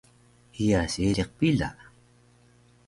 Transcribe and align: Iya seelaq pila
Iya 0.63 0.81
seelaq 0.93 1.29
pila 1.37 1.69